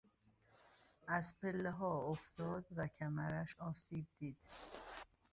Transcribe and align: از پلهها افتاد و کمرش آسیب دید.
از 1.07 1.35
پلهها 1.39 2.01
افتاد 2.03 2.65
و 2.75 2.87
کمرش 2.87 3.55
آسیب 3.59 4.05
دید. 4.19 4.37